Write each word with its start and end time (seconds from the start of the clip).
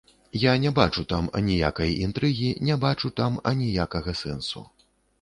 Я 0.43 0.53
не 0.63 0.71
бачу 0.79 1.03
там 1.11 1.27
аніякай 1.41 1.93
інтрыгі, 2.07 2.49
не 2.71 2.81
бачу 2.87 3.15
там 3.23 3.39
аніякага 3.55 4.21
сэнсу. 4.27 4.69